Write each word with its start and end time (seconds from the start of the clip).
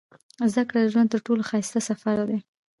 •زده 0.51 0.63
کړه 0.69 0.79
د 0.83 0.87
ژوند 0.93 1.11
تر 1.13 1.19
ټولو 1.25 1.41
ښایسته 1.49 1.79
سفر 1.89 2.17
دی. 2.29 2.39